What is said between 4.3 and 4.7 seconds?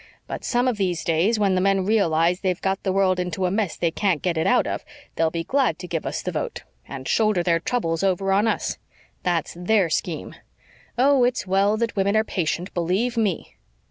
it out